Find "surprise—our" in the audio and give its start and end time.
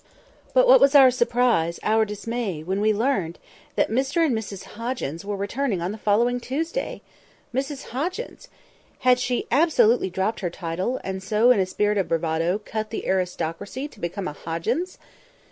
1.11-2.05